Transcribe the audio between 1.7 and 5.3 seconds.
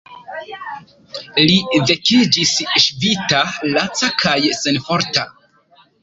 vekiĝis ŝvita, laca kaj senforta.